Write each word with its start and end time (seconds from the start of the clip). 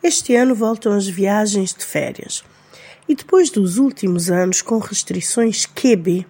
Este 0.00 0.36
ano 0.36 0.54
voltam 0.54 0.92
as 0.92 1.08
viagens 1.08 1.74
de 1.74 1.84
férias. 1.84 2.44
E 3.08 3.16
depois 3.16 3.50
dos 3.50 3.78
últimos 3.78 4.30
anos 4.30 4.62
com 4.62 4.78
restrições 4.78 5.66
QB, 5.66 6.24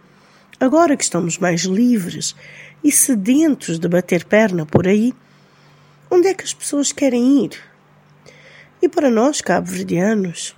agora 0.59 0.97
que 0.97 1.05
estamos 1.05 1.37
mais 1.37 1.63
livres 1.63 2.35
e 2.83 2.91
sedentos 2.91 3.79
de 3.79 3.87
bater 3.87 4.25
perna 4.25 4.65
por 4.65 4.89
aí, 4.89 5.13
onde 6.11 6.29
é 6.29 6.35
que 6.35 6.45
as 6.45 6.55
pessoas 6.55 6.93
querem 6.93 7.45
ir? 7.45 7.61
E 8.81 8.89
para 8.89 9.11
nós, 9.11 9.43
cabo-verdianos, 9.43 10.57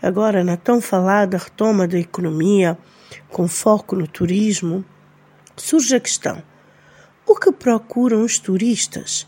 agora 0.00 0.44
na 0.44 0.56
tão 0.56 0.80
falada 0.80 1.38
retoma 1.38 1.88
da 1.88 1.98
economia, 1.98 2.78
com 3.28 3.48
foco 3.48 3.96
no 3.96 4.06
turismo, 4.06 4.84
surge 5.56 5.96
a 5.96 6.00
questão: 6.00 6.40
o 7.26 7.34
que 7.34 7.50
procuram 7.50 8.22
os 8.22 8.38
turistas? 8.38 9.26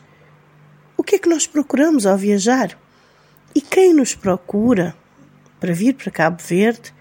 O 0.96 1.02
que 1.02 1.16
é 1.16 1.18
que 1.18 1.28
nós 1.28 1.48
procuramos 1.48 2.06
ao 2.06 2.16
viajar? 2.16 2.78
E 3.56 3.60
quem 3.60 3.94
nos 3.94 4.16
procura 4.16 4.96
para 5.60 5.72
vir 5.72 5.94
para 5.94 6.10
Cabo 6.10 6.42
Verde, 6.42 6.92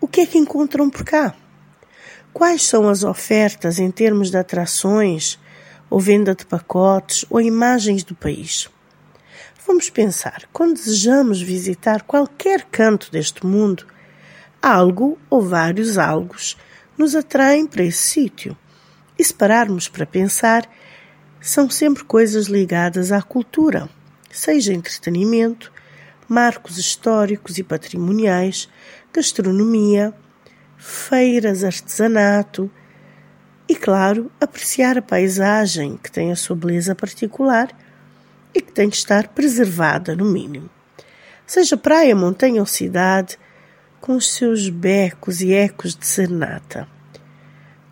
o 0.00 0.06
que 0.06 0.20
é 0.20 0.26
que 0.26 0.38
encontram 0.38 0.88
por 0.88 1.02
cá? 1.02 1.34
Quais 2.32 2.64
são 2.64 2.88
as 2.88 3.02
ofertas 3.02 3.80
em 3.80 3.90
termos 3.90 4.30
de 4.30 4.36
atrações, 4.36 5.36
ou 5.90 5.98
venda 5.98 6.32
de 6.32 6.46
pacotes, 6.46 7.24
ou 7.28 7.40
imagens 7.40 8.04
do 8.04 8.14
país? 8.14 8.70
Vamos 9.66 9.90
pensar, 9.90 10.48
quando 10.52 10.74
desejamos 10.74 11.42
visitar 11.42 12.02
qualquer 12.02 12.62
canto 12.70 13.10
deste 13.10 13.44
mundo, 13.44 13.84
algo 14.62 15.18
ou 15.28 15.42
vários 15.42 15.98
algos 15.98 16.56
nos 16.96 17.16
atraem 17.16 17.66
para 17.66 17.82
esse 17.82 18.04
sítio. 18.04 18.56
E 19.18 19.24
se 19.24 19.34
pararmos 19.34 19.88
para 19.88 20.06
pensar, 20.06 20.70
são 21.40 21.68
sempre 21.68 22.04
coisas 22.04 22.46
ligadas 22.46 23.10
à 23.10 23.20
cultura 23.20 23.90
seja 24.30 24.72
entretenimento, 24.72 25.72
marcos 26.28 26.78
históricos 26.78 27.58
e 27.58 27.62
patrimoniais, 27.62 28.68
gastronomia, 29.12 30.12
feiras, 30.76 31.64
artesanato 31.64 32.70
e, 33.68 33.74
claro, 33.74 34.30
apreciar 34.40 34.98
a 34.98 35.02
paisagem 35.02 35.96
que 35.96 36.10
tem 36.10 36.30
a 36.30 36.36
sua 36.36 36.56
beleza 36.56 36.94
particular 36.94 37.68
e 38.54 38.60
que 38.60 38.72
tem 38.72 38.88
de 38.88 38.96
estar 38.96 39.28
preservada, 39.28 40.14
no 40.14 40.24
mínimo. 40.24 40.70
Seja 41.46 41.76
praia, 41.76 42.14
montanha 42.14 42.60
ou 42.60 42.66
cidade, 42.66 43.38
com 44.00 44.16
os 44.16 44.30
seus 44.30 44.68
becos 44.68 45.40
e 45.40 45.52
ecos 45.52 45.94
de 45.94 46.06
serenata. 46.06 46.88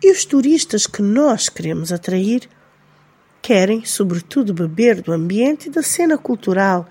E 0.01 0.11
os 0.11 0.25
turistas 0.25 0.85
que 0.85 1.01
nós 1.01 1.49
queremos 1.49 1.91
atrair 1.91 2.47
querem, 3.47 3.85
sobretudo, 3.85 4.53
beber 4.53 5.01
do 5.01 5.13
ambiente 5.13 5.67
e 5.67 5.71
da 5.71 5.81
cena 5.81 6.17
cultural 6.17 6.85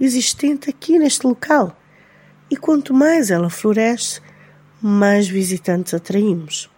existente 0.00 0.70
aqui 0.70 0.96
neste 0.96 1.26
local. 1.26 1.76
E 2.48 2.56
quanto 2.56 2.94
mais 2.94 3.32
ela 3.32 3.50
floresce, 3.50 4.20
mais 4.80 5.26
visitantes 5.26 5.92
atraímos. 5.92 6.70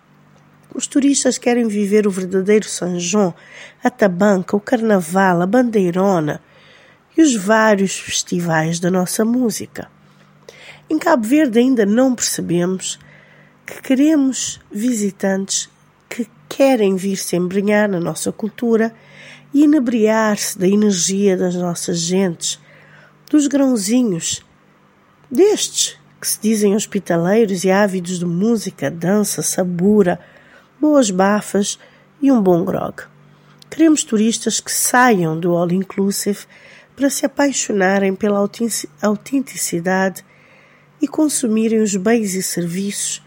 Os 0.74 0.86
turistas 0.86 1.36
querem 1.36 1.68
viver 1.68 2.06
o 2.06 2.10
verdadeiro 2.10 2.66
São 2.66 2.98
João, 2.98 3.34
a 3.84 3.90
tabanca, 3.90 4.56
o 4.56 4.60
carnaval, 4.60 5.42
a 5.42 5.46
bandeirona 5.46 6.40
e 7.14 7.20
os 7.20 7.36
vários 7.36 7.98
festivais 7.98 8.80
da 8.80 8.90
nossa 8.90 9.22
música. 9.22 9.90
Em 10.88 10.98
Cabo 10.98 11.26
Verde 11.26 11.58
ainda 11.58 11.84
não 11.84 12.14
percebemos 12.14 12.98
que 13.66 13.82
queremos 13.82 14.58
visitantes 14.72 15.68
que 16.08 16.26
querem 16.48 16.96
vir 16.96 17.18
se 17.18 17.36
embrenhar 17.36 17.86
na 17.86 18.00
nossa 18.00 18.32
cultura 18.32 18.94
e 19.52 19.64
inebriar-se 19.64 20.58
da 20.58 20.66
energia 20.66 21.36
das 21.36 21.54
nossas 21.54 21.98
gentes, 21.98 22.60
dos 23.28 23.46
grãozinhos, 23.46 24.44
destes 25.30 25.98
que 26.20 26.28
se 26.28 26.38
dizem 26.40 26.74
hospitaleiros 26.74 27.64
e 27.64 27.70
ávidos 27.70 28.18
de 28.18 28.26
música, 28.26 28.90
dança, 28.90 29.42
sabura, 29.42 30.20
boas 30.78 31.10
bafas 31.10 31.78
e 32.20 32.30
um 32.30 32.42
bom 32.42 32.64
grog. 32.64 33.02
Queremos 33.70 34.04
turistas 34.04 34.60
que 34.60 34.70
saiam 34.70 35.38
do 35.38 35.56
all 35.56 35.72
inclusive 35.72 36.40
para 36.94 37.08
se 37.08 37.24
apaixonarem 37.24 38.14
pela 38.14 38.46
autenticidade 39.00 40.24
e 41.00 41.08
consumirem 41.08 41.80
os 41.80 41.96
bens 41.96 42.34
e 42.34 42.42
serviços 42.42 43.22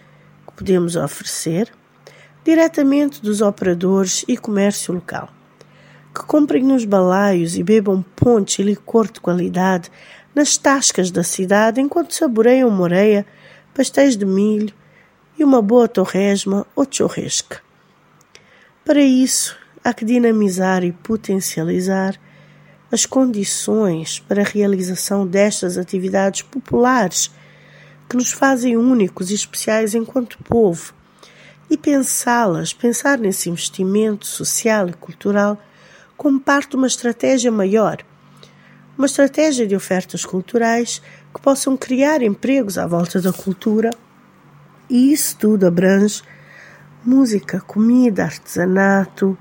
que 0.46 0.54
podemos 0.54 0.96
oferecer 0.96 1.72
diretamente 2.44 3.22
dos 3.22 3.42
operadores 3.42 4.24
e 4.28 4.38
comércio 4.38 4.94
local 4.94 5.30
que 6.14 6.24
comprem 6.26 6.64
nos 6.64 6.86
balaios 6.86 7.58
e 7.58 7.64
bebam 7.64 8.04
ponte 8.16 8.62
e 8.62 8.66
licor 8.66 9.12
de 9.12 9.20
qualidade 9.20 9.92
nas 10.36 10.58
tascas 10.58 11.10
da 11.10 11.24
cidade 11.24 11.82
enquanto 11.82 12.14
saboreiam 12.14 12.70
moreia, 12.70 13.26
pastéis 13.74 14.16
de 14.16 14.26
milho 14.26 14.74
e 15.38 15.44
uma 15.44 15.62
boa 15.62 15.88
torresma 15.88 16.66
ou 16.76 16.86
churresca. 16.90 17.62
Para 18.86 19.02
isso, 19.02 19.58
há 19.84 19.94
que 19.94 20.06
dinamizar 20.06 20.84
e 20.84 20.92
potencializar 20.92 22.20
as 22.92 23.08
condições 23.08 24.20
para 24.20 24.42
a 24.42 24.46
realização 24.46 25.26
destas 25.26 25.80
atividades 25.80 26.44
populares 26.44 27.32
que 28.08 28.16
nos 28.16 28.32
fazem 28.32 28.78
únicos 28.78 29.32
e 29.32 29.34
especiais 29.34 29.96
enquanto 29.96 30.38
povo 30.44 30.94
e 31.70 31.78
pensá-las, 31.78 32.72
pensar 32.72 33.18
nesse 33.18 33.50
investimento 33.50 34.28
social 34.28 34.90
e 34.90 34.94
cultural 34.94 35.60
como 36.24 36.40
parte 36.40 36.70
de 36.70 36.78
uma 36.78 36.88
estratégia 36.88 37.52
maior, 37.52 37.98
uma 38.98 39.08
estratégia 39.08 39.68
de 39.68 39.76
ofertas 39.76 40.24
culturais 40.24 41.02
que 41.36 41.42
possam 41.42 41.76
criar 41.76 42.22
empregos 42.22 42.78
à 42.78 42.88
volta 42.88 43.20
da 43.20 43.34
cultura, 43.34 43.90
e 44.90 45.12
isso 45.12 45.36
tudo 45.38 45.68
abrange 45.68 46.24
música, 47.04 47.60
comida, 47.60 48.24
artesanato, 48.24 49.38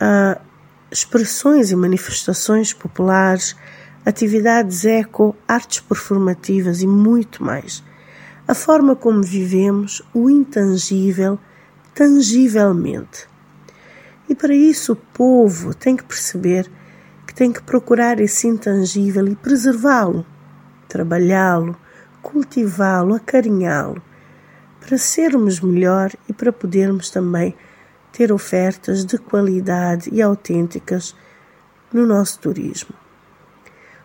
uh, 0.00 0.40
expressões 0.90 1.70
e 1.70 1.76
manifestações 1.76 2.72
populares, 2.72 3.54
atividades 4.02 4.86
eco, 4.86 5.36
artes 5.46 5.80
performativas 5.80 6.80
e 6.80 6.86
muito 6.86 7.44
mais. 7.44 7.84
A 8.48 8.54
forma 8.54 8.96
como 8.96 9.22
vivemos 9.22 10.02
o 10.14 10.30
intangível 10.30 11.38
tangivelmente. 11.94 13.35
E 14.28 14.34
para 14.34 14.54
isso 14.54 14.92
o 14.92 14.96
povo 14.96 15.74
tem 15.74 15.96
que 15.96 16.04
perceber 16.04 16.70
que 17.26 17.34
tem 17.34 17.52
que 17.52 17.62
procurar 17.62 18.20
esse 18.20 18.46
intangível 18.46 19.26
e 19.28 19.36
preservá-lo, 19.36 20.26
trabalhá-lo, 20.88 21.76
cultivá-lo, 22.22 23.14
acarinhá-lo, 23.14 24.02
para 24.80 24.98
sermos 24.98 25.60
melhor 25.60 26.12
e 26.28 26.32
para 26.32 26.52
podermos 26.52 27.10
também 27.10 27.54
ter 28.12 28.32
ofertas 28.32 29.04
de 29.04 29.18
qualidade 29.18 30.08
e 30.12 30.22
autênticas 30.22 31.14
no 31.92 32.06
nosso 32.06 32.38
turismo. 32.40 32.94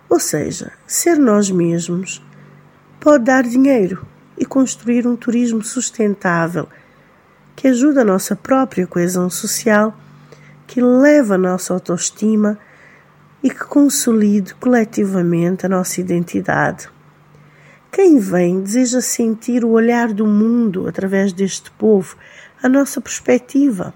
Ou 0.10 0.20
seja, 0.20 0.74
ser 0.86 1.18
nós 1.18 1.50
mesmos 1.50 2.24
pode 3.00 3.24
dar 3.24 3.44
dinheiro 3.44 4.06
e 4.38 4.46
construir 4.46 5.08
um 5.08 5.16
turismo 5.16 5.64
sustentável 5.64 6.68
que 7.56 7.68
ajuda 7.68 8.02
a 8.02 8.06
nossa 8.06 8.36
própria 8.36 8.86
coesão 8.86 9.30
social 9.30 9.96
que 10.72 10.80
leva 10.80 11.36
a 11.36 11.38
nossa 11.38 11.74
autoestima 11.74 12.58
e 13.44 13.50
que 13.50 13.66
consolide 13.66 14.56
coletivamente 14.56 15.66
a 15.66 15.70
nossa 15.70 16.00
identidade. 16.00 16.88
Quem 17.92 18.18
vem 18.18 18.62
deseja 18.62 19.02
sentir 19.02 19.66
o 19.66 19.72
olhar 19.72 20.14
do 20.14 20.26
mundo 20.26 20.88
através 20.88 21.34
deste 21.34 21.70
povo, 21.72 22.16
a 22.64 22.70
nossa 22.70 23.02
perspectiva, 23.02 23.94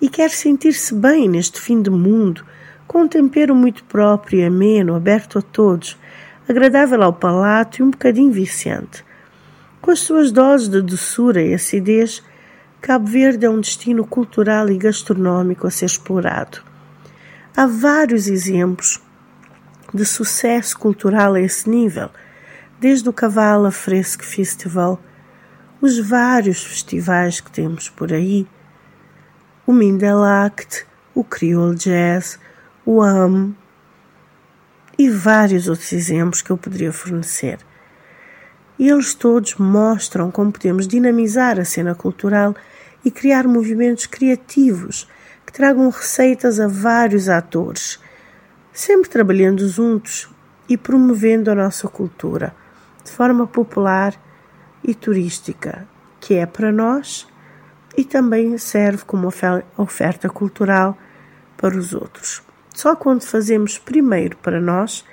e 0.00 0.08
quer 0.08 0.30
sentir-se 0.30 0.94
bem 0.94 1.28
neste 1.28 1.60
fim 1.60 1.82
de 1.82 1.90
mundo, 1.90 2.44
com 2.86 3.00
um 3.00 3.08
tempero 3.08 3.52
muito 3.52 3.82
próprio 3.82 4.46
ameno, 4.46 4.94
aberto 4.94 5.40
a 5.40 5.42
todos, 5.42 5.98
agradável 6.48 7.02
ao 7.02 7.12
palato 7.12 7.80
e 7.80 7.82
um 7.82 7.90
bocadinho 7.90 8.30
viciante. 8.30 9.04
Com 9.82 9.90
as 9.90 9.98
suas 9.98 10.30
doses 10.30 10.68
de 10.68 10.80
doçura 10.80 11.42
e 11.42 11.54
acidez, 11.54 12.22
Cabo 12.80 13.06
Verde 13.06 13.44
é 13.44 13.50
um 13.50 13.60
destino 13.60 14.06
cultural 14.06 14.70
e 14.70 14.78
gastronómico 14.78 15.66
a 15.66 15.70
ser 15.70 15.86
explorado. 15.86 16.62
Há 17.56 17.66
vários 17.66 18.28
exemplos 18.28 19.02
de 19.92 20.04
sucesso 20.04 20.78
cultural 20.78 21.34
a 21.34 21.40
esse 21.40 21.68
nível, 21.68 22.08
desde 22.78 23.08
o 23.08 23.12
Cavala 23.12 23.72
Fresque 23.72 24.24
Festival, 24.24 25.02
os 25.80 25.98
vários 25.98 26.62
festivais 26.62 27.40
que 27.40 27.50
temos 27.50 27.88
por 27.88 28.12
aí, 28.12 28.46
o 29.66 29.72
Mindelact, 29.72 30.86
o 31.14 31.24
Creole 31.24 31.76
Jazz, 31.76 32.38
o 32.86 33.02
AM 33.02 33.56
e 34.96 35.10
vários 35.10 35.68
outros 35.68 35.92
exemplos 35.92 36.42
que 36.42 36.50
eu 36.50 36.56
poderia 36.56 36.92
fornecer 36.92 37.58
e 38.78 38.88
eles 38.88 39.14
todos 39.14 39.56
mostram 39.56 40.30
como 40.30 40.52
podemos 40.52 40.86
dinamizar 40.86 41.58
a 41.58 41.64
cena 41.64 41.94
cultural 41.94 42.54
e 43.04 43.10
criar 43.10 43.46
movimentos 43.46 44.06
criativos 44.06 45.08
que 45.44 45.52
tragam 45.52 45.88
receitas 45.88 46.60
a 46.60 46.68
vários 46.68 47.28
atores, 47.28 47.98
sempre 48.72 49.08
trabalhando 49.08 49.66
juntos 49.68 50.28
e 50.68 50.76
promovendo 50.76 51.50
a 51.50 51.54
nossa 51.54 51.88
cultura 51.88 52.54
de 53.04 53.10
forma 53.10 53.46
popular 53.46 54.14
e 54.84 54.94
turística, 54.94 55.88
que 56.20 56.34
é 56.34 56.46
para 56.46 56.70
nós 56.70 57.26
e 57.96 58.04
também 58.04 58.56
serve 58.58 59.04
como 59.04 59.28
oferta 59.76 60.28
cultural 60.28 60.96
para 61.56 61.76
os 61.76 61.92
outros. 61.92 62.42
Só 62.74 62.94
quando 62.94 63.22
fazemos 63.22 63.76
primeiro 63.78 64.36
para 64.36 64.60
nós, 64.60 65.04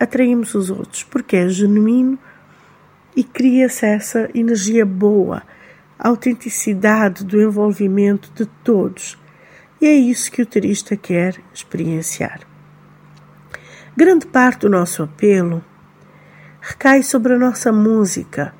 atraímos 0.00 0.54
os 0.54 0.70
outros, 0.70 1.02
porque 1.02 1.36
é 1.36 1.48
genuíno 1.48 2.18
e 3.16 3.22
cria-se 3.22 3.86
essa 3.86 4.28
energia 4.34 4.84
boa, 4.84 5.42
autenticidade 5.98 7.24
do 7.24 7.40
envolvimento 7.40 8.30
de 8.34 8.46
todos. 8.64 9.18
E 9.80 9.86
é 9.86 9.92
isso 9.92 10.30
que 10.30 10.42
o 10.42 10.46
turista 10.46 10.96
quer 10.96 11.40
experienciar. 11.52 12.40
Grande 13.96 14.26
parte 14.26 14.60
do 14.60 14.70
nosso 14.70 15.02
apelo 15.02 15.64
recai 16.60 17.02
sobre 17.02 17.34
a 17.34 17.38
nossa 17.38 17.70
música, 17.70 18.54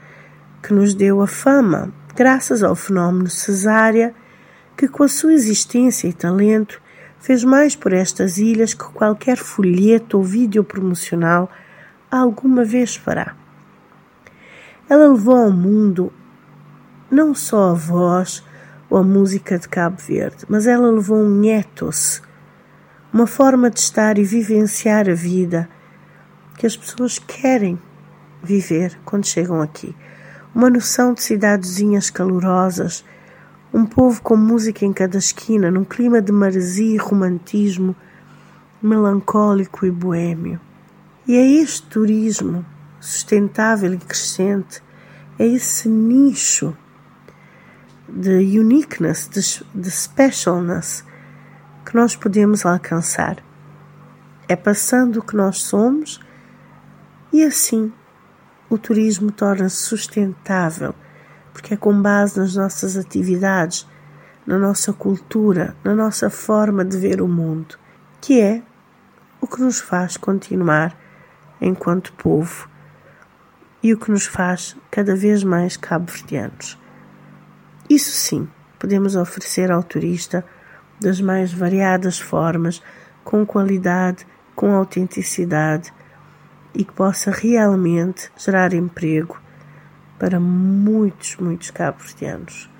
que 0.62 0.73
nos 0.73 0.95
deu 0.95 1.21
a 1.21 1.27
fama, 1.27 1.93
graças 2.15 2.62
ao 2.62 2.77
fenómeno 2.77 3.29
cesárea, 3.29 4.15
que 4.77 4.87
com 4.87 5.03
a 5.03 5.09
sua 5.09 5.33
existência 5.33 6.07
e 6.07 6.12
talento 6.12 6.81
fez 7.19 7.43
mais 7.43 7.75
por 7.75 7.93
estas 7.93 8.39
ilhas 8.39 8.75
que 8.75 8.85
qualquer 8.85 9.39
folheto 9.39 10.19
ou 10.19 10.23
vídeo 10.23 10.62
promocional 10.62 11.50
alguma 12.11 12.65
vez 12.65 12.95
fará. 12.95 13.44
Ela 14.89 15.09
levou 15.09 15.37
ao 15.37 15.51
mundo 15.51 16.13
não 17.11 17.35
só 17.35 17.71
a 17.71 17.75
voz 17.75 18.45
ou 18.91 18.99
a 18.99 19.03
música 19.03 19.59
de 19.59 19.69
Cabo 19.69 19.97
Verde, 19.97 20.45
mas 20.49 20.67
ela 20.67 20.91
levou 20.91 21.19
um 21.19 21.45
ethos, 21.45 22.21
uma 23.13 23.27
forma 23.27 23.71
de 23.71 23.81
estar 23.81 24.19
e 24.19 24.25
vivenciar 24.25 25.09
a 25.09 25.15
vida 25.15 25.69
que 26.59 26.67
as 26.67 26.77
pessoas 26.77 27.19
querem 27.19 27.79
viver 28.43 28.99
quando 29.05 29.27
chegam 29.27 29.63
aqui. 29.63 29.95
Uma 30.55 30.69
noção 30.69 31.15
de 31.15 31.23
cidadezinhas 31.23 32.11
calorosas, 32.11 33.05
um 33.73 33.87
povo 33.87 34.23
com 34.23 34.37
música 34.37 34.85
em 34.85 34.93
cada 34.93 35.19
esquina, 35.19 35.71
num 35.71 35.85
clima 35.85 36.21
de 36.21 36.31
maresia 36.31 36.95
e 36.95 36.99
romantismo 36.99 37.97
melancólico 38.83 39.87
e 39.87 39.91
boêmio. 39.91 40.61
E 41.27 41.37
é 41.37 41.63
este 41.63 41.87
turismo 41.89 42.65
sustentável 43.05 43.93
e 43.93 43.99
crescente, 43.99 44.83
é 45.39 45.47
esse 45.47 45.89
nicho 45.89 46.75
de 48.09 48.59
uniqueness, 48.59 49.29
de, 49.29 49.65
de 49.79 49.91
specialness 49.91 51.05
que 51.85 51.95
nós 51.95 52.17
podemos 52.17 52.65
alcançar. 52.65 53.45
É 54.49 54.56
passando 54.56 55.19
o 55.19 55.23
que 55.23 55.37
nós 55.37 55.59
somos 55.59 56.19
e 57.31 57.45
assim 57.45 57.93
o 58.71 58.79
turismo 58.79 59.31
torna-se 59.31 59.77
sustentável 59.77 60.95
porque 61.53 61.75
é 61.75 61.77
com 61.77 62.00
base 62.00 62.39
nas 62.39 62.57
nossas 62.57 62.97
atividades, 62.97 63.87
na 64.47 64.59
nossa 64.59 64.93
cultura, 64.93 65.77
na 65.85 65.95
nossa 65.95 66.31
forma 66.31 66.85
de 66.85 66.97
ver 66.97 67.21
o 67.21 67.29
mundo, 67.29 67.79
que 68.21 68.41
é 68.41 68.62
o 69.41 69.47
que 69.47 69.61
nos 69.61 69.79
faz 69.79 70.17
continuar 70.17 70.97
enquanto 71.61 72.12
povo 72.15 72.69
e 73.85 73.93
o 73.93 73.99
que 73.99 74.11
nos 74.11 74.25
faz 74.25 74.75
cada 74.91 75.15
vez 75.15 75.45
mais 75.45 75.77
cabo-verdianos. 75.77 76.79
Isso 77.89 78.11
sim, 78.13 78.49
podemos 78.79 79.15
oferecer 79.15 79.71
ao 79.71 79.83
turista 79.83 80.43
das 80.99 81.21
mais 81.21 81.53
variadas 81.53 82.19
formas, 82.19 82.83
com 83.23 83.45
qualidade, 83.45 84.27
com 84.57 84.73
autenticidade 84.75 85.93
e 86.75 86.83
que 86.83 86.93
possa 86.95 87.31
realmente 87.31 88.31
gerar 88.39 88.73
emprego 88.73 89.39
para 90.19 90.41
muitos, 90.41 91.37
muitos 91.37 91.71
cabo-verdianos. 91.71 92.74